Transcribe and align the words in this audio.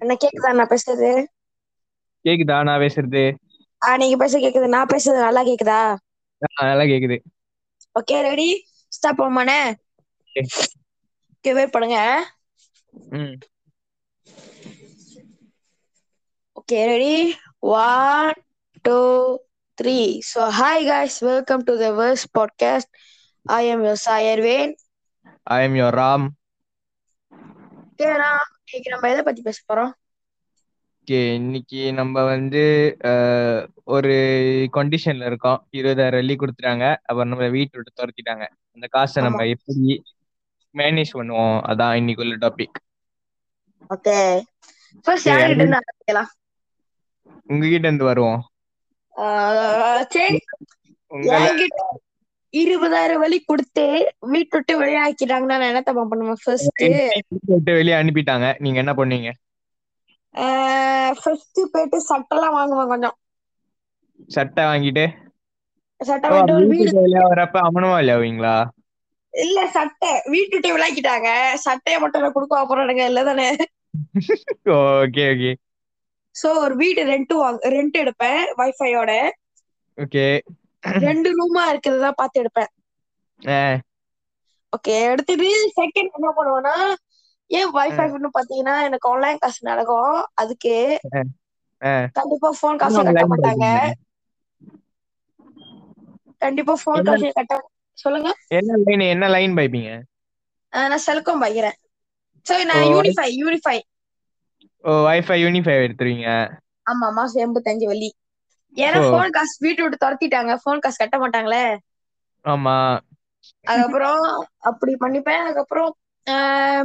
என்ன 0.00 0.14
கேக்குதா? 0.24 0.50
நான் 0.52 0.72
பேசுறது? 0.72 1.10
கேக்குதா? 2.24 2.56
நான் 2.62 2.80
பேசுறது. 2.80 3.22
ஆ 3.82 3.96
நீங்க 3.96 4.16
பேச 4.16 4.38
கேக்குது. 4.38 4.68
நான் 4.68 4.90
பேசுறது 4.94 5.20
நல்லா 5.20 5.42
கேக்குதா? 5.44 5.80
நல்லா 6.60 6.84
கேக்குது. 6.84 7.16
Okay 8.00 8.16
ready? 8.20 8.48
ஸ்டார்ட் 8.92 9.18
பண்ணுமானே. 9.18 9.60
ஓகே. 10.26 11.52
வெயிட் 11.54 11.70
பண்ணுங்க. 11.70 11.98
ம். 13.10 13.34
Okay 16.56 16.80
ready? 16.84 17.14
One 17.58 18.34
two 18.84 18.98
three 19.78 19.96
so 20.34 20.40
hi 20.60 20.84
guys. 20.90 21.14
Welcome 21.20 21.62
to 21.62 21.78
the 21.78 21.88
verse 21.90 22.24
podcast 22.38 22.90
I 23.46 23.66
am 23.66 23.84
your 23.84 24.02
சாயர்வேன் 24.04 24.72
I 25.42 25.58
am 25.64 25.74
your 25.74 25.96
Ram 25.96 26.26
ஓகேடா 28.00 28.28
இன்னைக்கு 28.64 28.90
நம்ம 28.90 29.08
எதை 29.10 29.22
பத்தி 29.22 29.42
பேச 29.42 29.58
போறோம்? 29.68 29.90
ஓகே 30.98 31.18
இன்னைக்கு 31.34 31.92
நம்ம 31.92 32.22
வந்து 32.24 32.62
அஹ், 33.04 33.62
ஒரு 33.86 34.12
கண்டிஷன்ல 34.72 35.26
இருக்கோம். 35.26 35.66
இருபதாயிரம் 35.72 36.18
வெள்ளி 36.18 36.36
கொடுத்துட்டாங்க. 36.36 36.84
அப்புறம் 37.02 37.28
நம்ம 37.28 37.48
வீட்டு 37.48 37.76
விட்டு 37.76 37.92
துரத்திட்டாங்க. 37.98 38.44
அந்த 38.72 38.86
காசை 38.86 39.22
நம்ம 39.22 39.46
எப்படி 39.46 39.96
மேனேஜ் 40.74 41.12
பண்ணுவோம்? 41.12 41.58
அதான் 41.68 41.94
இன்னைக்கு 41.94 42.22
உள்ள 42.22 42.36
டாபிக் 42.38 42.78
ஓகே 43.90 44.16
ஃபர்ஸ்ட் 45.06 45.28
யார்கிட்ட 45.28 45.56
இருந்து 45.56 45.80
ஆரம்பிக்கலாம்? 45.80 46.30
உங்ககிட்ட 47.46 47.86
இருந்து 47.86 48.04
வருவோம். 48.04 48.40
ஆஹ் 49.14 50.04
சரி. 50.08 50.40
உங்களை 51.10 51.38
என்கிட்ட 51.42 51.82
இருபதாயிரம் 52.54 53.22
வழி 53.22 53.38
கொடுத்து 53.42 53.84
வீட்டு 54.32 54.54
விட்டு 54.56 54.74
வெளியாக்கிட்டாங்கன்னா 54.80 55.58
நான் 55.60 55.70
என்ன 55.72 55.82
தப்பா 55.88 56.04
பண்ணுவேன் 56.10 56.40
ஃபர்ஸ்ட் 56.42 56.82
வெளியே 57.70 57.96
அனுப்பிட்டாங்க. 58.00 58.46
நீங்க 58.64 58.78
என்ன 58.84 58.94
பண்ணீங்க? 59.00 59.30
ஃபர்ஸ்ட் 61.20 61.60
போயிட்டு 61.72 61.98
சட்டெல்லாம் 62.10 62.56
வாங்குவேன் 62.58 62.92
கொஞ்சம். 62.92 63.16
சட்டை 64.34 64.64
வாங்கிட்டு? 64.70 65.04
சட்டை 66.00 66.28
வாங்கிட்டு 66.32 66.92
வரப்ப 67.30 67.56
அமனமா 67.68 67.96
இல்லையாவீங்களா 68.02 68.56
இல்ல 69.34 69.58
சட்டை. 69.74 70.12
வீட்டு 70.32 70.54
விட்டு 70.54 70.74
விளையாக்கிட்டாங்க 70.74 71.28
சட்டையை 71.66 71.98
மட்டும் 72.02 72.22
நான் 72.24 72.36
கொடுக்க 72.36 72.62
போறானுங்க 72.70 73.04
இல்ல 73.10 73.22
தானே. 73.30 73.48
ஓகே 74.74 75.24
ஓகே 75.32 75.52
சோ 76.34 76.48
ஒரு 76.62 76.74
வீடு 76.76 77.02
ரெண்ட் 77.10 77.32
வாங்க 77.40 77.70
ரெண்ட் 77.74 77.96
எடுப்பேன் 78.02 78.42
வைஃபையோட 78.60 79.12
ஓகே 79.98 80.24
ரெண்டு 81.06 81.30
ரூமா 81.38 81.62
இருக்கிறதா 81.72 82.10
பார்த்து 82.20 82.42
எடுப்பேன். 82.42 82.70
ஓகே 84.72 84.94
எடுத்துட்டு 85.12 85.48
செகண்ட் 85.78 86.16
என்ன 86.18 86.28
பண்ணுவேன்னா 86.38 86.74
ஏன் 87.50 87.70
வைஃபைன்னு 87.76 88.30
பாத்தீங்கன்னா 88.36 88.74
எனக்கு 88.88 89.08
ஆன்லைன் 89.12 89.40
கிளாஸ் 89.40 89.58
நடக்கும். 89.70 90.12
அதுக்கு 90.42 90.74
கண்டிப்பா 92.18 92.48
போன் 92.60 92.80
காசு 92.82 93.00
கட்ட 93.08 93.24
மாட்டாங்க. 93.32 93.66
கண்டிப்பா 96.42 96.74
போன் 96.84 97.06
காசு 97.08 97.30
கட்ட 97.38 97.54
சொல்லுங்க. 97.98 98.28
என்ன 98.58 98.78
லைன் 98.84 99.04
என்ன 99.14 99.24
லைன் 99.34 99.56
பைப்பீங்க 99.58 99.90
நான் 100.72 101.04
செல்கம் 101.06 101.42
வைக்கிறேன் 101.44 101.78
சரி 102.46 102.64
நான். 102.70 102.84
யூனிஃபை 102.94 103.26
யூனிஃபை 103.40 103.76
ஓ 104.84 104.92
வைஃபை 105.06 105.36
யூனிஃபை 105.42 105.74
எடுத்துருவீங்க. 105.84 106.28
ஆமா 106.90 107.06
மாசம் 107.18 107.42
எண்பத்தஞ்சு 107.46 107.86
வள்ளி 107.90 108.10
ஏன்னா. 108.76 108.98
போன் 109.12 109.34
காசு 109.36 109.54
வீட்டு 109.66 109.82
விட்டு 109.82 110.02
துரத்திட்டாங்க. 110.04 110.54
போன் 110.64 110.82
காசு 110.84 110.96
கட்ட 110.96 111.18
மாட்டாங்களே? 111.18 111.64
ஆமா. 112.44 112.76
அதுக்கப்புறம் 113.70 114.22
அப்படி 114.70 114.92
பண்ணிப்பேன். 115.04 115.42
அதுக்கப்புறம் 115.44 115.90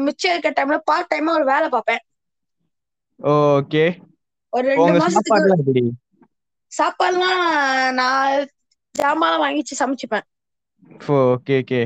மிச்சம் 0.06 0.34
இருக்க 0.34 0.50
டைம்ல 0.58 0.78
பார்ட் 0.90 1.12
டைமா 1.14 1.32
ஒரு 1.40 1.46
வேலை 1.46 1.68
பார்ப்பேன். 1.70 2.02
ஓகே. 3.20 3.86
ஒரு 4.54 4.66
ரெண்டு 4.72 4.92
மாசத்துக்கு 5.02 5.84
சாப்பாடுலாம் 6.72 7.44
நான் 8.00 8.48
ஜாமான் 8.96 9.42
வாங்கிச்சு 9.44 9.76
சமைச்சுப்பேன். 9.82 10.26
Okay 11.18 11.56
okay. 11.62 11.82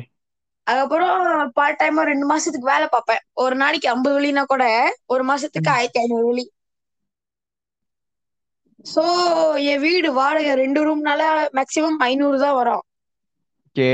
அதுக்கப்புறம் 0.68 1.52
பார்ட் 1.58 1.80
டைமா 1.82 2.02
ரெண்டு 2.10 2.26
மாசத்துக்கு 2.32 2.72
வேலை 2.74 2.88
பார்ப்பேன். 2.92 3.22
ஒரு 3.44 3.56
நாளைக்கு 3.56 3.90
ஐம்பது 3.90 4.16
வழினா 4.18 4.44
கூட 4.44 4.66
ஒரு 5.14 5.24
மாசத்துக்கு 5.30 5.72
ஆயிரத்தி 5.76 6.00
ஐநூறு 6.00 6.26
வழி 6.30 6.46
சோ 8.86 9.04
என் 9.72 9.82
வீடு 9.86 10.10
வாடகை 10.20 10.52
ரெண்டு 10.64 10.82
ரூம்னால 10.88 11.22
மேக்சிமம் 11.58 11.98
ஐநூறு 12.10 12.38
தான் 12.44 12.58
வரும். 12.60 12.84
ஓகே. 13.68 13.90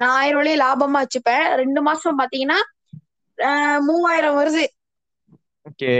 நான் 0.00 0.14
ஆயிரம் 0.20 0.40
வழி 0.40 0.52
லாபமா 0.62 1.00
வச்சுப்பேன். 1.04 1.46
ரெண்டு 1.62 1.80
மாசம் 1.88 2.20
பாத்தீங்கன்னா 2.20 2.60
மூவாயிரம் 3.88 4.38
வருது. 4.40 4.64
ஓகே. 5.70 5.94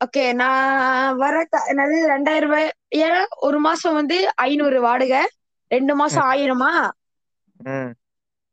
ஓகே 0.00 0.24
நான் 0.42 1.16
வர 1.22 1.34
என்னது 1.72 1.96
ரெண்டாயிரம் 2.12 2.50
ரூபாய் 2.50 2.68
ஏன்னா 3.02 3.20
ஒரு 3.48 3.58
மாசம் 3.66 3.98
வந்து 4.00 4.16
ஐநூறு 4.46 4.78
வாடகை. 4.86 5.22
ரெண்டு 5.70 5.92
மாசம் 6.00 6.26
ஆயிரமா? 6.30 6.70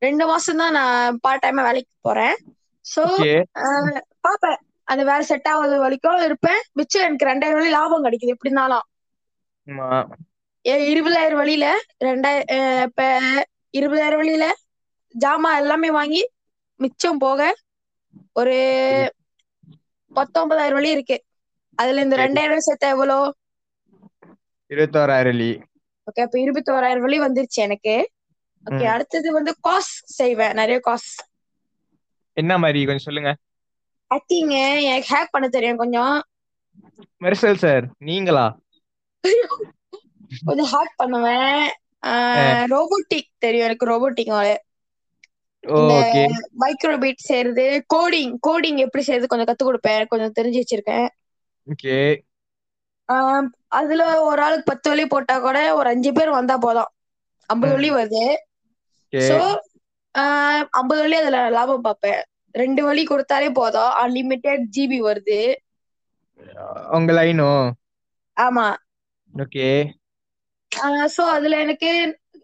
ரெண்டு 0.01 0.25
மாசம் 0.31 0.59
தான் 0.61 0.75
நான் 0.79 1.19
பார்ட் 1.23 1.43
டைமா 1.45 1.63
வேலைக்கு 1.67 1.93
போறேன். 2.07 2.35
சோ 2.85 3.03
பாப்பேன். 4.25 4.59
அந்த 4.89 5.03
வேலை 5.03 5.21
செட் 5.21 5.47
ஆகாத 5.47 5.77
வரைக்கும் 5.77 6.23
இருப்பேன். 6.23 6.61
மிச்சம் 6.71 7.03
எனக்கு 7.03 7.25
ரெண்டாயிரம் 7.25 7.59
வழி 7.59 7.69
லாபம் 7.69 8.03
கிடைக்குது 8.03 8.33
எப்படி 8.33 8.51
இருந்தாலும் 8.51 8.85
ஆமா. 9.65 10.11
ஏ- 10.65 10.93
இருபதாயிரம் 10.93 11.35
வழியில 11.35 11.65
ரெண்டாயிரம் 12.03 12.81
இப்ப 12.81 13.21
இருபதாயிரம் 13.77 14.15
வழியில 14.15 14.55
ஜாமான் 15.19 15.57
எல்லாமே 15.57 15.91
வாங்கி 15.91 16.21
மிச்சம் 16.75 17.17
போக 17.17 17.55
ஒரு 18.33 18.55
பத்தொன்பதாயிரம் 20.15 20.79
வழி 20.79 20.89
இருக்கு. 20.89 21.23
அதுல 21.75 22.01
இந்த. 22.01 22.15
ரெண்டாயிரம் 22.17 22.47
வழி 22.47 22.65
சேர்த்தா 22.69 22.89
எவ்வளோ? 22.89 23.33
இருபத்தோராயிரம் 24.69 25.23
வெள்ளி 25.23 25.51
ஓகே 26.07 26.21
அப்ப 26.21 26.39
இருபத்தி 26.39 26.71
ஓராயிரம் 26.71 27.01
வழி 27.01 27.19
வந்துருச்சு 27.19 27.61
எனக்கு. 27.67 28.09
ஓகே. 28.65 28.85
அடுத்தது 28.85 29.33
வந்து 29.33 29.55
காஸ் 29.61 29.91
செய்வேன் 30.05 30.53
நிறைய 30.53 30.79
காஸ் 30.79 31.09
என்ன 32.33 32.57
மாதிரி 32.57 32.79
கொஞ்சம் 32.85 33.03
சொல்லுங்க. 33.03 33.31
ஹேக்கிங் 34.11 34.53
எனக்கு 34.83 35.09
ஹேக் 35.15 35.31
பண்ண 35.31 35.47
தெரியும் 35.49 35.77
கொஞ்சம். 35.77 36.15
மெர்சல் 37.21 37.61
சார் 37.63 37.85
நீங்களா? 38.05 38.45
கொஞ்சம் 40.45 40.71
ஹேக் 40.73 40.93
பண்ணுவேன். 40.95 41.63
ரோபோட்டிக் 42.71 43.31
தெரியும் 43.37 43.65
எனக்கு 43.65 43.85
ரோபோட்டிக் 43.85 44.33
ஓகே. 45.93 46.23
மைக்ரோ 46.59 46.93
பீட் 46.99 47.27
செய்யறது 47.29 47.65
கோடிங் 47.93 48.33
கோடிங் 48.47 48.79
எப்படி 48.85 49.03
செய்யறது 49.03 49.31
கொஞ்சம் 49.31 49.49
கத்து 49.49 49.63
கொடுப்பேன் 49.63 50.07
கொஞ்சம் 50.07 50.35
தெரிஞ்சு 50.37 50.61
வச்சிருக்கேன். 50.61 51.07
ஓகே. 51.67 51.97
அதுல 53.77 54.03
ஒரு 54.21 54.41
ஆளுக்கு 54.41 54.67
பத்து 54.71 54.87
வழி 54.89 55.05
போட்டா 55.07 55.35
கூட 55.39 55.57
ஒரு 55.75 55.87
அஞ்சு 55.89 56.11
பேர் 56.13 56.29
வந்தா 56.29 56.55
போதும். 56.57 56.91
ஐம்பது. 57.49 57.73
வழி 57.75 57.89
வருது. 57.91 58.23
சோ 59.27 59.37
ஐம்பது 60.71 61.01
வழி 61.01 61.15
அதுல 61.15 61.39
லாபம் 61.49 61.81
பார்ப்பேன். 61.81 62.21
ரெண்டு 62.55 62.81
வழி 62.87 63.03
கொடுத்தாலே 63.05 63.49
போதும். 63.59 63.91
அன்லிமிட்டெட் 64.03 64.63
ஜிபி 64.75 64.99
வருது. 65.07 65.39
உங்க 66.97 67.11
லைனும் 67.17 67.65
ஆமா. 68.37 68.67
ஓகே 69.33 69.67
சோ 71.15 71.23
அதுல 71.35 71.59
எனக்கு 71.65 71.89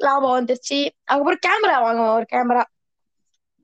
லாபம் 0.06 0.36
வந்துருச்சு. 0.38 0.80
அதுக்கப்புறம் 1.10 1.44
கேமரா 1.48 1.78
வாங்குவேன் 1.86 2.16
ஒரு 2.18 2.26
கேமரா 2.34 2.64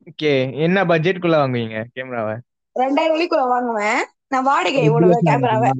ஓகே 0.09 0.31
என்ன 0.65 0.83
பட்ஜெட்குள்ள 0.91 1.35
வாங்குவீங்க 1.41 1.79
கேமராவை 1.95 2.35
ரெண்டாயிரம் 2.75 3.15
வழிக்குள்ள 3.15 3.45
வாங்குவேன். 3.53 4.01
நான் 4.33 4.47
வாடகை 4.49 4.83
விடுவேன் 4.93 5.27
கேமராவை 5.29 5.71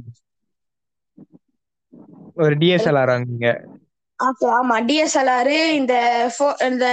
ஒரு 2.44 2.54
டிஎஸ்எல்ஆர் 2.62 3.12
வாங்குவீங்க. 3.12 3.50
ஓகே 4.20 4.48
ஆமா. 4.60 4.76
டிஎஸ்எல்ஆர் 4.88 5.54
இந்த 5.80 5.94
இந்த 6.70 6.88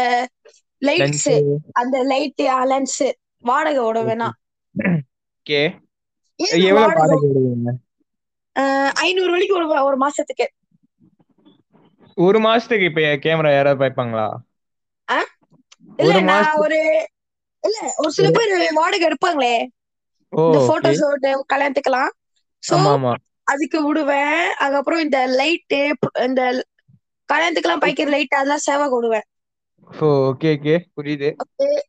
லைட்ஸ் 0.83 1.29
அந்த 1.81 1.97
லைட் 2.13 2.43
லென்ஸ் 2.73 3.01
வாடகை 3.45 3.83
விட 3.83 4.01
வேணாம் 4.05 4.37
ஓகே 5.35 5.61
எவ்வளவு 6.65 6.97
வாடகை 6.99 7.27
விடுவீங்க 7.27 7.71
ஐநூறு 9.05 9.31
வழிக்கு 9.33 9.57
விடுவேன் 9.57 9.87
ஒரு 9.89 9.99
மாசத்துக்கு. 9.99 10.47
ஒரு 12.19 12.39
மாசத்துக்கு 12.41 12.89
இப்ப 12.91 13.05
கேமரா 13.25 13.51
யாராவது 13.53 13.81
பாய்ப்பாங்களா? 13.83 14.29
இல்ல 15.99 16.13
ஒரு 16.13 16.21
நான் 16.25 16.59
ஒரு 16.63 16.79
இல்ல 17.65 17.79
ஒரு 17.99 18.11
சில 18.13 18.29
பேர் 18.31 18.51
வாடகை 18.79 19.07
எடுப்பாங்களே. 19.09 19.55
இந்த 20.47 20.59
ஓகே. 20.63 20.67
போட்டோ 20.67 20.91
ஷூட் 20.97 21.25
கல்யாணத்துக்கெல்லாம். 21.53 22.13
சோ 22.63 22.77
அதுக்கு 23.47 23.79
விடுவேன். 23.85 24.35
அதுக்கப்புறம் 24.57 25.05
இந்த 25.05 25.19
லைட்டு 25.37 25.81
இந்த 26.27 26.43
கல்யாணத்துக்கெல்லாம் 27.29 27.85
பைக்கிற 27.85 28.09
லைட் 28.11 28.39
அதெல்லாம் 28.39 28.67
சேவை 28.67 28.87
விடுவேன். 28.91 29.28
ஓகே 30.31 30.51
ஓகே 30.57 30.75
புரியுது. 30.97 31.31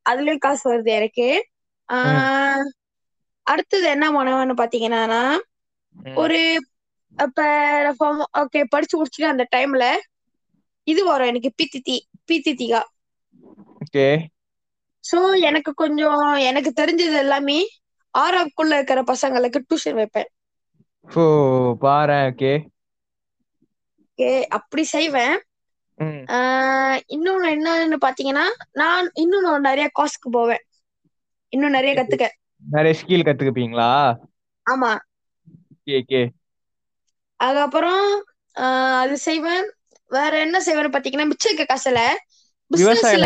அதுலயும் 0.09 0.43
காசு 0.45 0.63
வருது 0.71 0.91
எனக்கு. 0.97 1.27
அடுத்தது 3.47 3.85
என்ன 3.89 4.05
பண்ணுவேன்னு 4.15 4.55
பாத்தீங்கன்னா. 4.61 5.21
ஒரு 6.21 6.39
அப்ப 7.17 7.39
ஓகே 8.41 8.61
படிச்சு 8.73 8.95
முடிச்சுட்டு 8.97 9.33
அந்த 9.33 9.45
டைம்ல 9.55 9.85
இது 10.87 11.01
வரும் 11.05 11.29
எனக்கு 11.31 11.51
பித்தித்தி 11.59 11.95
பித்தித்திகா 12.29 12.81
ஓகே. 13.83 14.07
சோ 15.03 15.19
எனக்கு 15.49 15.71
கொஞ்சம் 15.81 16.23
எனக்கு 16.49 16.71
தெரிஞ்சது 16.79 17.17
எல்லாமே 17.23 17.59
ஆறாவதுக்குள்ள 18.13 18.73
இருக்கிற 18.77 19.01
பசங்களுக்கு 19.11 19.59
டியூஷன் 19.67 19.99
வைப்பேன். 19.99 20.29
ஓ 21.07 21.23
பாரேன் 21.83 22.25
ஓகே 22.29 22.53
ஓகே 24.03 24.29
அப்படி 24.57 24.83
செய்வேன். 24.93 25.35
இன்னொன்னு 27.09 27.47
என்னன்னு 27.49 27.97
பாத்தீங்கன்னா 28.05 28.45
நான் 28.73 29.07
இன்னும் 29.15 29.47
நிறைய 29.61 29.87
காசுக்கு 29.93 30.29
போவேன். 30.29 30.63
இன்னும் 31.53 31.71
நிறைய 31.71 31.93
கத்துக்க. 31.95 32.25
நிறைய 32.63 32.93
ஸ்கில் 32.99 33.25
கத்துக்குப்பீங்களா? 33.25 33.89
ஆமா. 34.65 34.91
ஓகே 35.93 36.21
அதுக்கப்புறம் 37.39 38.05
அது 39.01 39.15
செய்வேன். 39.19 39.65
வேற 40.11 40.31
என்ன 40.39 40.57
செய்வேன்னு 40.65 40.93
பாத்தீங்கன்னா 40.93 41.29
மிச்சம் 41.29 41.51
இருக்க 41.51 41.67
காசுல 41.67 42.01
பிசினஸ்ல 42.71 43.25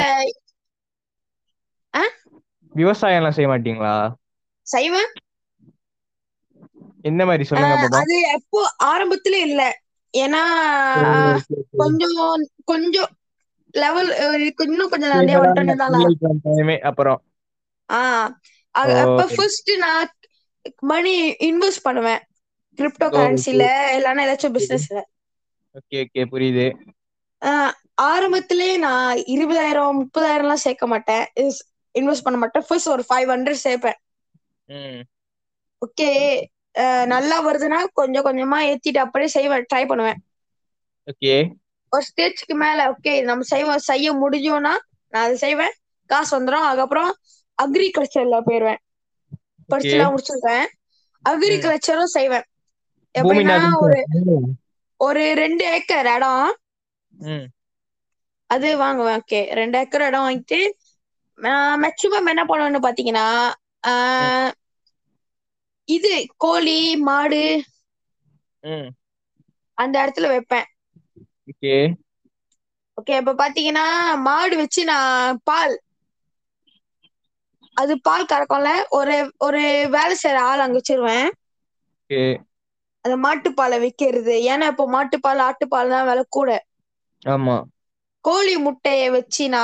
விவசாயம் 2.75 3.20
எல்லாம் 3.20 3.36
செய்ய 3.36 3.50
மாட்டீங்களா? 3.50 3.96
செய்வேன். 4.68 5.12
என்ன 7.04 7.22
மாதிரி 7.30 7.46
சொல்லுங்க 7.50 7.75
அது 8.00 8.16
எப்போ 8.38 8.60
ஆரம்பத்துல 8.86 9.36
இல்ல. 9.48 9.62
ஏன்னா 10.18 10.42
கொஞ்சம் 11.77 12.50
கொஞ்சம் 12.65 13.10
லெவல் 13.71 14.10
இன்னும் 14.57 14.89
கொஞ்சம் 14.89 15.10
நிறைய 15.10 15.39
வந்துட்டேன் 15.39 16.80
அப்புறம். 16.80 17.19
ஆஹ். 17.94 18.30
அப்ப 18.71 19.25
ஃபர்ஸ்ட் 19.36 19.71
நான் 19.77 20.10
மணி 20.80 21.13
இன்வெஸ்ட் 21.31 21.83
பண்ணுவேன். 21.83 22.19
கிரிப்டோ 22.77 23.07
கரன்சில 23.07 23.63
இல்லைன்னா 23.95 24.21
ஏதாச்சும் 24.25 24.56
பிசினஸ்ல 24.57 25.01
ஓகே 25.77 25.95
ஓகே 25.95 26.24
புரியுது. 26.31 26.68
ஆரம்பத்திலே 28.01 28.77
நான் 28.77 29.18
இருபதாயிரம் 29.18 30.00
முப்பதாயிரம் 30.00 30.44
எல்லாம் 30.45 30.56
சேர்க்க 30.56 30.88
மாட்டேன். 30.88 31.25
இன்வெஸ்ட் 32.00 32.24
பண்ண 32.24 32.39
மாட்டேன். 32.39 32.63
ஃபர்ஸ்ட் 32.68 32.89
ஒரு 32.89 33.04
ஃபைவ் 33.10 33.30
ஹண்ட்ரட் 33.33 33.63
சேர்ப்பேன். 33.63 34.00
ஓகே 35.81 36.10
நல்லா 37.14 37.38
வருதுன்னா 37.48 37.80
கொஞ்சம் 37.94 38.25
கொஞ்சமா 38.25 38.60
ஏத்திட்டு 38.70 39.04
அப்படியே 39.06 39.30
செய்வேன் 39.38 39.68
ட்ரை 39.72 39.84
பண்ணுவேன். 39.88 40.20
ஓகே. 41.08 41.34
ஒரு 41.92 42.04
ஸ்டேஜ்க்கு 42.10 42.56
மேல 42.64 42.80
ஓகே 42.92 43.14
நம்ம 43.24 43.46
செய்வோம் 43.52 43.86
செய்ய 43.90 44.08
முடிஞ்சோம்னா 44.14 44.74
நான் 45.14 45.25
அதை 45.25 45.36
செய்வேன். 45.46 45.74
காசு 46.10 46.31
வந்துடும் 46.38 46.66
அதுக்கப்புறம் 46.68 47.12
அக்ரிகல்ச்சர்ல 47.58 48.40
போயிருவேன். 48.48 48.81
படிச்சுலாம் 49.70 50.14
முடிச்சிருக்கேன். 50.14 50.66
அக்ரிகல்ச்சரும் 51.25 52.16
செய்வேன். 52.18 52.46
எப்படின்னா 53.16 53.58
ஒரு 53.84 54.00
ஒரு 55.00 55.24
ரெண்டு 55.42 55.64
ஏக்கர் 55.75 56.10
இடம். 56.16 56.50
அது 58.50 58.70
வாங்குவேன். 58.78 59.22
ஓகே 59.22 59.40
ரெண்டு 59.60 59.78
ஏக்கர் 59.81 60.06
இடம் 60.08 60.25
வாங்கிட்டு 60.28 60.60
மேக்சிமம் 61.84 62.31
என்ன 62.34 62.44
பண்ணுவேன்னு 62.50 62.86
பாத்தீங்கன்னா 62.86 63.28
இது 65.90 66.12
கோழி 66.38 66.78
மாடு 67.04 67.44
அந்த 69.78 69.96
இடத்துல 70.02 70.30
வைப்பேன். 70.32 70.68
ஓகே. 71.50 71.74
ஓகே 72.98 73.18
இப்ப 73.20 73.34
பாத்தீங்கன்னா 73.40 73.86
மாடு 74.24 74.56
வச்சு 74.62 74.82
நான் 74.88 75.14
பால் 75.44 75.76
அது 77.78 77.94
பால் 78.02 78.30
கறக்கும்ல 78.30 78.70
ஒரு 78.98 79.16
ஒரு 79.46 79.62
வேலை 79.94 80.16
செய்யற 80.18 80.42
ஆள் 80.48 80.64
அங்க 80.64 80.80
வச்சிருவேன். 80.80 81.28
அந்த 83.06 83.16
மாட்டுப்பாலை 83.24 83.78
விக்கிறது. 83.84 84.36
ஏன்னா 84.48 84.72
இப்போ 84.72 84.88
மாட்டுப்பால் 84.94 85.46
ஆட்டுப்பால் 85.48 85.94
தான் 85.94 86.08
விலை 86.08 86.26
கூட. 86.32 86.50
ஆமா. 87.26 87.58
கோழி 88.26 88.54
முட்டைய 88.64 89.02
வச்சுனா 89.16 89.62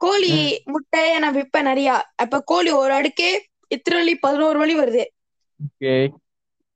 கோழி. 0.00 0.32
முட்டைய 0.72 1.18
நான் 1.18 1.36
விற்பேன் 1.36 1.68
நிறைய. 1.68 1.90
அப்ப 2.16 2.40
கோழி 2.44 2.72
ஒரு 2.76 2.94
அடுக்கே 2.94 3.30
இத்தனை 3.70 3.98
வழி 3.98 4.14
பதினோரு 4.20 4.58
வழி 4.58 4.74
வருது. 4.76 5.04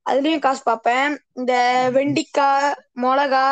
அதுலயும் 0.05 0.41
காசு 0.41 0.61
பார்ப்பேன் 0.63 1.09
இந்த 1.35 1.53
வெண்டிக்காய் 1.95 2.69
மிளகா 3.01 3.45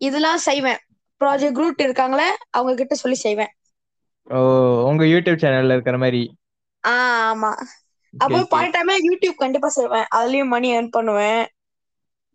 இதெல்லாம் 0.00 0.44
செய்வேன். 0.44 0.80
ப்ராஜெக்ட் 1.20 1.60
ரூட் 1.60 1.84
இருக்காங்களே 1.86 2.28
அவங்க 2.52 2.74
கிட்ட 2.76 2.96
சொல்லி 2.96 3.18
செய்வேன். 3.20 3.52
ஓ 4.28 4.40
உங்க 4.88 5.02
யூடியூப் 5.06 5.42
சேனல்ல 5.42 5.76
இருக்கிற 5.76 5.96
மாதிரி? 5.98 6.22
ஆஹ் 6.84 7.24
ஆமா. 7.24 7.50
அப்போ 8.14 8.38
பார்ட் 8.50 8.74
டைமா 8.74 8.94
யூடியூப் 9.06 9.40
கண்டிப்பா 9.40 9.70
செய்வேன். 9.72 10.08
அதுலயும் 10.14 10.52
மணி 10.54 10.70
ஏர்ன் 10.74 10.90
பண்ணுவேன். 10.90 11.44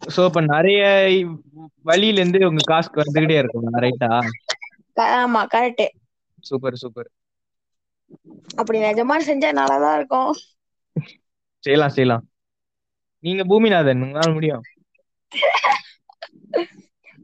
சோ 0.01 0.25
இப்ப 0.25 0.41
நிறைய 0.47 0.81
வழியில 1.85 2.19
இருந்து 2.19 2.39
உங்க 2.49 2.63
காசுக்கு 2.67 3.03
வந்துகிட்டே 3.03 3.37
இருக்கும் 3.39 3.53
ரைட்டா 3.85 4.11
ஆமா 5.15 5.41
கரெக்ட் 5.51 5.83
சூப்பர் 6.43 6.79
சூப்பர் 6.81 7.09
அப்படி 8.59 8.79
நிஜமா 8.81 9.15
செஞ்சா 9.27 9.49
நல்லாதான் 9.53 9.97
இருக்கும். 9.99 10.31
செய்யலாம் 11.63 11.95
செய்யலாம். 11.95 12.25
நீங்க 13.23 13.41
பூமிநாதன் 13.45 14.03
உங்களால 14.05 14.31
முடியும். 14.33 14.63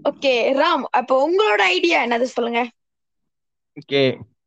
ஓகே 0.06 0.31
ராம் 0.57 0.86
அப்போ 0.94 1.15
உங்களோட 1.25 1.62
ஐடியா 1.74 2.00
என்னது 2.06 2.27
சொல்லுங்க? 2.31 2.62
ஓகே 3.77 4.01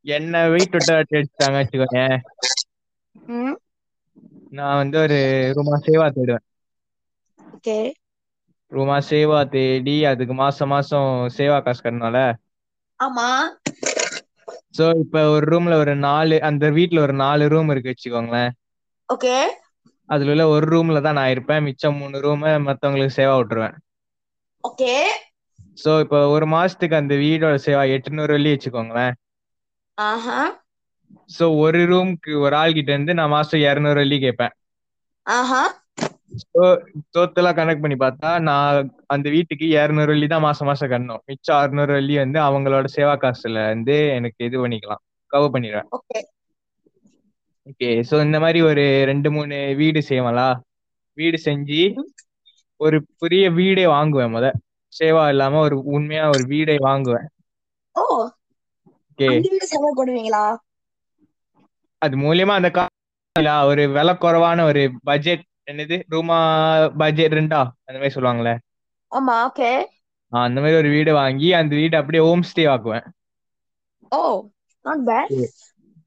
என்ன 0.09 0.43
வெயிட் 0.51 0.75
விட்டு 0.75 0.93
அடிச்சாங்க 0.95 1.57
வச்சுக்கோங்க 1.59 2.01
நான் 4.53 4.79
வந்து 4.79 4.97
ஒரு 5.01 5.19
ரூமா 5.55 5.77
சேவா 5.85 6.07
தேடுவேன். 6.13 6.45
ஓகே 7.39 7.77
ரூமா 8.71 8.97
சேவா 9.05 9.39
தேடி 9.49 9.95
அதுக்கு 10.07 10.35
மாசம் 10.39 10.71
மாசம் 10.71 11.09
சேவா 11.35 11.59
காசு 11.61 11.81
கட்டணும்ல. 11.81 12.21
ஆமா. 12.99 13.27
சோ 14.77 14.85
இப்ப 15.01 15.21
ஒரு 15.29 15.45
ரூம்ல 15.49 15.75
ஒரு 15.79 15.93
நாலு 16.01 16.37
அந்த 16.49 16.71
வீட்ல 16.75 17.01
ஒரு 17.01 17.15
நாலு 17.19 17.47
ரூம் 17.49 17.69
இருக்கு 17.69 17.93
வச்சுக்கோங்களேன். 17.93 18.51
ஓகே 19.09 19.35
அதுல 20.09 20.31
உள்ள 20.31 20.43
ஒரு 20.47 20.65
ரூம்ல 20.65 21.01
தான் 21.01 21.13
நான் 21.13 21.29
இருப்பேன். 21.29 21.63
மிச்சம் 21.63 21.97
மூணு 21.97 22.17
ரூம் 22.19 22.43
மத்தவங்களுக்கு 22.67 23.17
சேவா 23.19 23.35
விட்டுருவேன். 23.37 23.75
ஓகே. 24.63 24.93
சோ 25.77 25.91
இப்ப 25.99 26.17
ஒரு 26.27 26.45
மாசத்துக்கு 26.47 26.95
அந்த 26.95 27.13
வீடோட 27.15 27.55
சேவா 27.65 27.83
எட்டுநூறு 27.95 28.31
வெள்ளி 28.31 28.51
வச்சுக்கோங்களேன். 28.53 29.13
ஆஹா. 29.97 30.39
சோ 31.29 31.45
ஒரு 31.57 31.81
ரூம்க்கு 31.85 32.31
ஒரு 32.39 32.55
ஆள் 32.55 32.73
கிட்ட 32.73 32.91
இருந்து 32.91 33.13
நான் 33.13 33.29
மாசம் 33.29 33.63
இருநூறு 33.63 33.95
வெள்ளி 33.95 34.19
கேட்பேன். 34.19 34.53
ஆஹா. 35.25 35.61
டோட்டலா 37.15 37.51
கனெக்ட் 37.57 37.83
பண்ணி 37.83 37.97
பார்த்தா 37.97 38.29
நான் 38.41 38.77
அந்த 39.07 39.27
வீட்டுக்கு 39.29 39.65
இருநூறு 39.75 40.11
வெள்ளி 40.13 40.27
தான் 40.27 40.45
மாசம் 40.47 40.67
மாசம் 40.67 40.91
கட்டணும். 40.91 41.23
மிச்சம் 41.25 41.59
அறுநூறு 41.61 41.93
வெள்ளி 41.93 42.15
வந்து 42.17 42.39
அவங்களோட 42.39 42.87
சேவா 42.95 43.15
காசுல 43.23 43.65
இருந்து 43.67 43.97
எனக்கு 44.17 44.41
இது 44.45 44.57
பண்ணிக்கலாம். 44.63 45.03
கவர் 45.33 45.53
பண்ணிடுவேன். 45.53 45.89
ஓகே 47.67 47.89
சோ 48.09 48.15
இந்த 48.25 48.37
மாதிரி 48.39 48.59
ஒரு 48.69 48.83
ரெண்டு 49.05 49.29
மூணு 49.31 49.57
வீடு 49.79 49.99
செய்வலா 50.09 50.47
வீடு 51.17 51.37
செஞ்சு 51.45 51.81
ஒரு 52.79 52.97
பெரிய 53.21 53.43
வீடே 53.51 53.85
வாங்குவேன் 53.87 54.33
முத. 54.33 54.45
சேவா 54.93 55.23
இல்லாம 55.29 55.59
ஒரு 55.59 55.77
உண்மையா 55.93 56.25
ஒரு 56.29 56.43
வீடே 56.45 56.75
வாங்குவேன். 56.87 57.27
ஓ 57.95 58.03
ஓகே 59.09 59.29
அது 62.01 62.15
மூலியமா 62.17 62.53
அந்த 62.53 62.69
கா 62.71 62.83
இல்ல, 63.35 63.51
ஒரு 63.65 63.83
விலை 63.89 64.13
குறைவான 64.17 64.65
ஒரு 64.65 64.81
பட்ஜெட் 65.03 65.43
என்னது? 65.71 65.97
ரூமா 66.13 66.37
பட்ஜெட் 66.97 67.37
ரெண்டா? 67.39 67.61
அந்த 67.87 67.97
மாதிரி 67.97 68.15
சொல்லுவாங்களே 68.15 68.53
ஆமா 69.11 69.35
ஓகே 69.45 69.71
அந்த 70.31 70.57
மாதிரி 70.61 70.77
ஒரு 70.77 70.89
வீடு 70.89 71.11
வாங்கி 71.19 71.49
அந்த 71.59 71.73
வீடு 71.75 71.95
அப்படியே 71.99 72.23
ஹோம் 72.25 72.45
ஸ்டே 72.49 72.63
ஆக்குவேன். 72.73 73.05
Oh 74.11 74.21
not 74.85 75.03
bad 75.05 75.33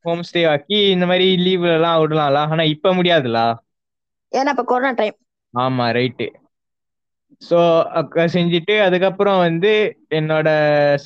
home 0.06 0.22
stay 0.32 0.48
ஆக்கி 0.48 0.88
இந்த 0.90 1.06
மாதிரி 1.06 1.34
லீவ்ல 1.36 1.74
எல்லாம் 1.74 2.00
விடலாம்ல. 2.00 2.34
ஆனா 2.34 2.62
இப்ப 2.62 2.94
முடியாதுல? 2.94 3.54
ஏன்னா 4.32 4.48
இப்ப 4.48 4.64
கொரோனா 4.64 4.90
டைம் 4.90 5.16
ஆமா 5.58 5.94
ரைட்டு 5.96 6.28
ஸோ 7.50 7.84
செஞ்சுட்டு 8.32 8.80
அதுக்கப்புறம் 8.80 9.38
வந்து 9.38 9.98
என்னோட 10.10 10.48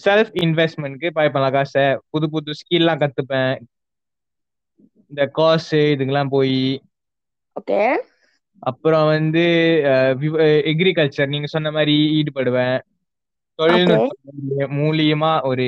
செல்ஃப் 0.05 0.33
இன்வெஸ்ட்மெண்ட்க்கு 0.43 1.11
பாய்ப்பேன் 1.15 1.53
காசை 1.53 1.99
புது 2.11 2.31
புது 2.31 2.53
ஸ்கில்லாம் 2.53 3.09
கத்துப்பேன். 3.09 3.59
இந்த 5.09 5.27
கோர்ஸ் 5.27 5.75
இதுக்கெல்லாம் 5.75 6.27
போய். 6.31 6.83
ஓகே. 7.61 7.97
அப்புறம் 8.59 9.07
வந்து 9.07 9.41
எக்ரிகல்ச்சர் 10.65 11.27
நீங்க 11.27 11.47
சொன்ன 11.47 11.71
மாதிரி 11.71 12.23
ஈடுபடுவேன். 12.23 12.81
தொழில்நுட்பம் 13.55 14.17
மூலிய- 14.25 14.69
மூலியமா 14.69 15.41
ஒரு 15.41 15.65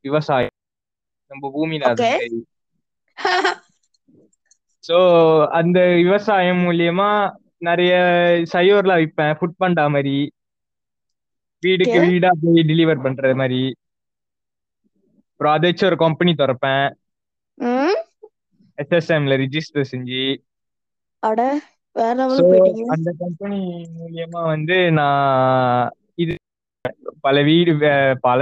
விவசாயம். 0.00 0.48
நம்ம. 1.26 1.50
மாதிரி. 1.78 2.46
சோ 4.88 4.98
அந்த 5.58 5.78
விவசாயம் 5.94 6.62
மூலியமா 6.66 7.10
நிறைய 7.68 7.94
சையோர்லாம் 8.52 9.00
விற்பேன் 9.02 9.36
ஃபுட் 9.38 9.60
பண்டா 9.60 9.84
மாதிரி. 9.94 10.16
வீடுக்கு. 11.62 11.98
வீடா 12.08 12.30
போய் 12.42 12.66
டெலிவர் 12.70 13.02
பண்ற 13.02 13.34
மாதிரி. 13.40 13.62
அப்புறம் 15.30 15.54
அதை 15.56 15.70
வச்சு 15.70 15.86
ஒரு 15.86 15.96
கம்பெனி 16.04 16.32
திறப்பேன். 16.32 16.86
எஸ்எஸ்எம்ல 18.78 19.34
ரிஜிஸ்டர் 19.42 19.90
செஞ்சு. 19.92 20.22
அந்த 22.94 23.10
கம்பெனி 23.18 23.60
மூலியமா 23.98 24.42
வந்து 24.52 24.76
நான் 24.92 25.90
இது 26.14 26.34
பல 27.20 27.42
வீடு 27.42 27.72
பல 28.20 28.40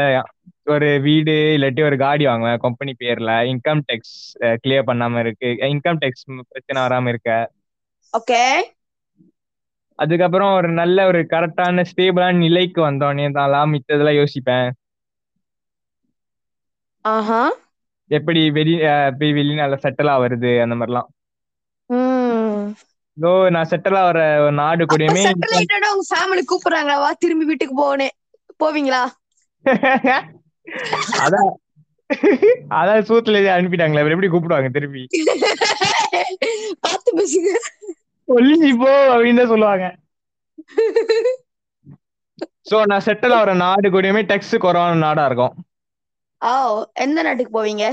ஒரு 0.67 0.89
வீடு 1.01 1.33
இல்லாட்டி 1.57 1.83
ஒரு 1.85 1.97
காடி 1.97 2.25
வாங்குவேன். 2.27 2.59
கம்பெனி 2.59 2.93
பேர்ல. 3.01 3.33
இன்கம் 3.51 3.83
டேக்ஸ் 3.89 4.15
கிளியர் 4.63 4.89
பண்ணாம 4.91 5.19
இருக்கு. 5.19 5.49
இன்கம் 5.73 6.01
டேக்ஸ் 6.03 6.25
பிரச்சனை 6.51 6.79
வராம 6.85 7.09
இருக்க. 7.09 7.31
ஓகே 8.13 8.41
அதுக்கப்புறம் 9.99 10.53
ஒரு 10.55 10.69
நல்ல 10.73 11.07
ஒரு 11.07 11.21
கரெக்டான 11.33 11.85
ஸ்டேபிளான 11.91 12.39
நிலைக்கு 12.39 12.81
வந்தோடனே 12.83 13.27
தான் 13.35 13.73
மித்ததெல்லாம் 13.75 14.21
யோசிப்பேன். 14.21 14.69
ஆஹா. 17.05 17.43
எப்படி 18.11 18.41
வெளி 18.51 18.75
போய் 19.21 19.37
வெளிநாட்டுல 19.39 19.77
செட்டில் 19.85 20.13
ஆவறது 20.15 20.51
அந்த 20.65 20.75
மாதிரிலாம். 20.75 21.09
இதோ 23.17 23.33
நான் 23.51 23.69
செட்டில் 23.71 23.99
ஒரு 24.03 24.23
நாடு 24.53 24.85
கூடயுமே 24.85 25.23
உங்க 25.91 26.07
ஃபேமிலி 26.11 26.43
கூப்பிடுறாங்க 26.45 26.95
வா 27.03 27.11
திரும்பி 27.19 27.45
வீட்டுக்கு 27.45 27.75
போனே 27.77 28.09
போவீங்களா? 28.61 29.03
அதான். 31.25 31.51
அதான் 32.79 33.07
சூத்துல 33.09 33.43
அனுப்பிட்டாங்களே 33.57 34.01
அப்புறம் 34.01 34.17
எப்படி 34.17 34.31
கூப்பிடுவாங்க 34.33 34.71
திருப்பி? 34.77 35.03
பார்த்து 36.85 37.11
பேசுங்க. 37.19 37.53
சொல்லி 38.29 38.71
போ 38.83 38.91
அப்படின்னு 39.15 39.41
தான் 39.41 39.53
சொல்லுவாங்க. 39.53 39.87
சோ 42.71 42.77
நான் 42.91 43.05
செட்டில் 43.07 43.37
ஆகிற 43.39 43.55
நாடு 43.63 43.87
கூடயுமே 43.95 44.23
டெக்ஸ் 44.31 44.55
குறவான 44.65 45.01
நாடா 45.07 45.25
இருக்கும். 45.29 45.55
ஓ 46.43 46.53
எந்த 47.05 47.19
நாட்டுக்கு 47.27 47.53
போவீங்க? 47.59 47.85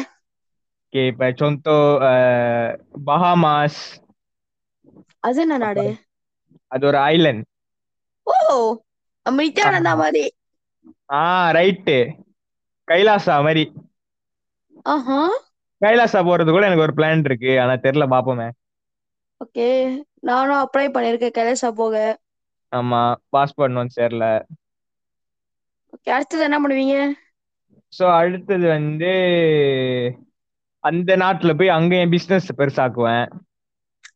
ஓகே 0.86 1.04
இப்ப 1.12 1.30
சொந்தோ 1.42 1.76
பஹாமாஸ் 3.10 3.82
அது 5.28 5.42
என்ன 5.44 5.58
நாடு? 5.64 5.86
அது 6.72 6.84
ஒரு 6.90 7.00
ஐலண்ட் 7.12 7.44
ஓ 8.28 8.34
நித்யானந்தா 9.26 9.94
மாதிரி. 10.02 10.24
ஆ 11.20 11.24
ரைட்டு 11.58 11.98
கைலாசா 12.88 13.36
மாதிரி. 13.42 13.64
ஆஹா. 14.86 15.20
கைலாசா 15.82 16.20
போறது 16.24 16.52
கூட 16.52 16.64
எனக்கு 16.66 16.86
ஒரு 16.86 16.96
பிளான் 16.98 17.26
இருக்கு. 17.26 17.52
ஆனா 17.62 17.76
தெரியல 17.84 18.08
பாப்போமே. 18.12 18.48
ஓகே. 19.42 19.66
நானும் 20.24 20.62
அப்ளை 20.62 20.86
பண்ணிருக்கேன் 20.90 21.38
கைலாசா 21.38 21.70
போக. 21.78 21.94
ஆமா. 22.72 23.02
பாஸ்போர்ட் 23.32 23.72
ஒன்றும் 23.74 23.96
சேரல 23.96 24.24
ஓகே. 25.94 26.10
அடுத்தது 26.16 26.44
என்ன 26.48 26.60
பண்ணுவீங்க? 26.62 26.96
சோ 27.94 28.06
அடுத்தது 28.16 28.66
வந்து 28.70 29.12
அந்த 30.84 31.16
நாட்டுல 31.18 31.54
போய் 31.54 31.76
அங்க 31.76 31.94
என் 31.98 32.14
பிசினஸ் 32.14 32.50
பெருசாக்குவேன். 32.58 33.26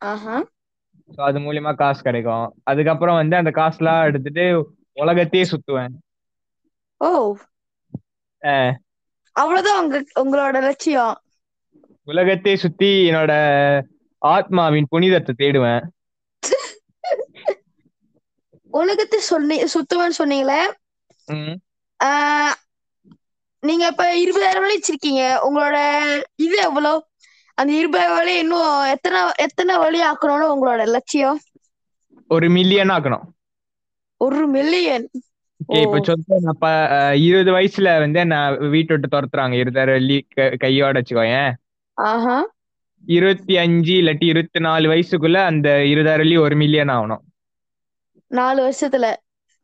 ஆஹா. 0.06 0.38
ஸோ 1.10 1.22
அது 1.22 1.40
மூலியமா 1.40 1.72
காசு 1.76 2.02
கிடைக்கும். 2.02 2.44
அதுக்கப்புறம் 2.64 3.20
வந்து 3.22 3.36
அந்த 3.36 3.52
காசுலாம் 3.56 4.06
எடுத்துட்டு 4.06 4.46
உலகத்தையே 4.98 5.46
சுத்துவேன். 5.52 5.96
ஓ. 7.02 7.12
அவ்வளவுதான் 9.36 9.80
உங்க 9.84 9.98
உங்களோட 10.22 10.58
லட்சியம். 10.62 11.16
உலகத்தையே 12.08 12.58
சுத்தி 12.58 13.10
என்னோட 13.10 13.34
ஆத்மாவின் 14.22 14.90
புனிதத்தை 14.90 15.34
தேடுவேன். 15.38 15.84
உலகத்தை 18.80 19.20
சொன்னி 19.20 19.58
சுத்துவேன்னு 19.64 20.20
சொன்னீங்களே? 20.20 20.62
நீங்க 23.64 23.86
இப்ப 23.92 24.06
இருபதாயிரம் 24.24 24.64
வழி 24.64 24.75
வச்சிருக்கீங்க. 24.78 25.22
உங்களோட 25.48 25.78
இது 26.36 26.58
எவ்வளோ? 26.58 26.94
அந்த 27.58 27.72
இருபதாயிரம் 27.74 28.18
வழி 28.20 28.34
இன்னும் 28.38 28.84
எத்தனை 28.86 29.20
எத்தனை 29.36 29.78
வழி 29.78 30.00
ஆக்கணும்னு 30.02 30.52
உங்களோட 30.56 30.88
லட்சியம்? 30.88 31.40
ஒரு 32.28 32.50
மில்லியன் 32.50 32.90
ஆக்கணும். 32.90 33.25
ஒரு 34.22 34.48
மில்லியன் 34.48 35.06
இப்ப 35.68 35.90
ஓ. 35.90 36.02
சொல்ல 36.02 36.24
நான் 36.28 36.56
ப- 36.60 36.70
அஹ் 36.70 37.24
இருபது 37.24 37.52
வயசுல 37.52 38.00
வந்து 38.00 38.26
நான் 38.26 38.70
வீட்டை 38.70 38.98
விட்டு 38.98 39.18
துரத்துறாங்க. 39.18 39.56
இருபதாயிரம் 39.56 39.92
வெள்ளி 39.92 40.28
கையோட 40.58 41.02
வச்சுக்கோயேன். 41.02 41.52
இருபத்தி 43.06 43.58
அஞ்சு 43.58 43.94
இல்லாட்டி 43.94 44.26
இருபத்தி 44.26 44.60
நாலு 44.60 44.90
வயசுக்குள்ள 44.90 45.34
அந்த 45.34 45.84
வெள்ளி 46.18 46.38
ஒரு 46.38 46.56
மில்லியன் 46.56 46.90
ஆகணும். 46.90 47.20
நாலு 48.28 48.70
வருஷத்துல. 48.70 49.16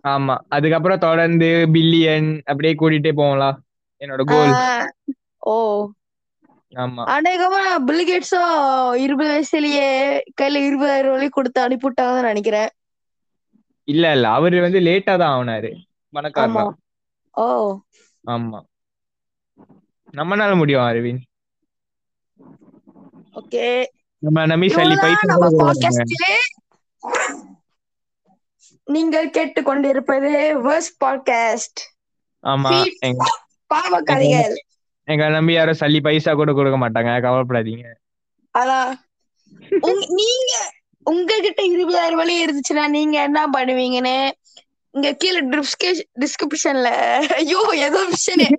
ஆமா. 0.07 0.37
அதுக்கப்புறம் 0.49 0.99
தொடர்ந்து 0.99 1.67
பில்லியன் 1.73 2.41
அப்படியே 2.45 2.73
கூட்டிட்டே 2.73 3.11
போகலாம் 3.11 3.63
என்னோட 3.99 4.21
கோல் 4.23 4.91
ஓ. 5.39 5.89
ஆமா. 6.75 7.03
அநேகமா 7.05 7.75
பில்கேட்ஸும் 7.87 8.95
இருபது 8.95 9.39
வயசுலயே 9.39 10.19
கையில 10.41 10.55
இருபதாயிரம் 10.55 11.09
வழி 11.09 11.29
கொடுத்து 11.29 11.67
அனுப்பிவிட்டாங்கன்னு 11.67 12.21
நினைக்கிறேன். 12.21 12.67
இல்ல 13.87 14.11
இல்ல. 14.11 14.27
அவரு 14.31 14.61
வந்து 14.61 14.79
லேட்டா 14.79 15.17
தான் 15.17 15.35
ஆனாரு 15.37 15.71
ஆமா. 15.71 15.83
பணக்காரனா 16.13 16.63
ஓ. 17.35 17.45
ஆமா. 18.23 18.59
நம்மனால 20.13 20.55
முடியும் 20.55 20.81
அரவிந்த். 20.83 21.25
ஓகே. 23.35 23.67
நம்ம 24.23 24.39
சல்லி 24.71 24.95
நம்ம 25.31 25.45
போடுறாங்க 25.51 25.61
பாட்காஸ்டிலே 25.61 26.33
நீங்கள் 28.87 29.29
கேட்டுக்கொண்டிருப்பது 29.29 30.31
வேர்ஸ் 30.65 30.91
பாட்காஸ்ட் 30.99 31.81
ஆமா. 32.43 32.71
பாவ 33.71 34.01
கதைகள் 34.03 34.55
எங்க 35.07 35.29
நம்பி 35.29 35.53
யாரும் 35.53 35.79
சல்லி 35.79 35.99
பைசா 36.01 36.31
கூட 36.33 36.51
கொடுக்க 36.53 36.77
மாட்டாங்க. 36.77 37.11
கவலைப்படாதீங்க. 37.21 37.85
அதான். 38.55 38.91
நீங்க 40.15 40.53
உங்ககிட்ட 41.03 41.61
இருபதாயிரம் 41.63 42.21
வழி 42.21 42.35
இருந்துச்சுன்னா 42.45 42.89
நீங்க 42.89 43.21
என்ன 43.21 43.47
பண்ணுவீங்கன்னு? 43.47 44.17
இங்க 44.93 45.13
கீழே 45.13 45.41
டிஸ்கிரிப்ஷன்ல 46.21 46.89
ஐயோ 47.33 47.61
ஏதோ 47.77 47.99
விஷயம். 48.09 48.57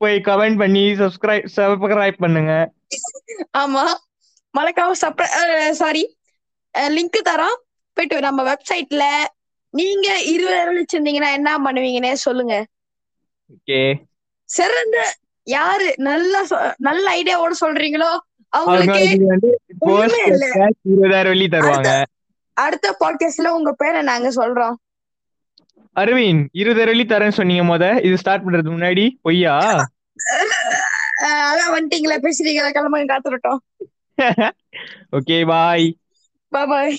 போய் 0.00 0.16
கமெண்ட் 0.28 0.58
பண்ணி 0.58 0.84
சப்ஸ்கிரைப் 1.00 1.48
சப்ஸ்கிரைப் 1.56 2.18
பண்ணுங்க. 2.18 2.52
ஆமா. 3.58 3.84
சப்ர 5.02 5.24
சாரி 5.70 6.02
லிங்க் 6.74 7.18
தரோம். 7.28 7.58
போயிட்டு 7.96 8.20
நம்ம 8.20 8.42
வெப்சைட்ல 8.50 9.04
நீங்க 9.74 10.08
இருபதாயிரம் 10.26 10.78
வச்சிருந்தீங்கன்னா 10.80 11.32
என்ன 11.32 11.50
பண்ணுவீங்கன்னு 11.58 12.12
சொல்லுங்க. 12.26 12.54
சிறந்த 14.48 14.96
யாரு? 15.46 15.94
நல்ல 15.98 16.34
நல்ல 16.78 17.04
ஐடியாவோட 17.12 17.52
சொல்றீங்களோ? 17.60 18.10
அவங்களுக்கு 18.52 19.02
அடுத்த 22.56 22.86
பாட்காஸ்ட்ல 23.00 23.48
உங்க 23.48 23.72
பேரை 23.72 24.02
நாங்க 24.02 24.28
சொல்றோம். 24.30 24.76
அரவிந்த் 25.96 26.44
இருபதாயிரம் 26.52 26.92
வெள்ளி 26.92 27.04
தரேன்னு 27.04 27.28
சொன்னீங்க 27.30 27.64
முத. 27.64 27.84
இது 28.00 28.16
ஸ்டார்ட் 28.16 28.44
பண்றதுக்கு 28.44 28.76
முன்னாடி 28.76 29.04
பொய்யா? 29.22 29.54
அதான் 31.42 31.72
வந்துட்டீங்களா 31.74 32.16
பேசுறீங்களா 32.18 32.70
கிளம்புங்க 32.70 33.08
காத்துட்டோம் 33.12 33.60
ஓகே 35.12 35.46
பாய் 35.46 35.86
பாய் 36.52 36.96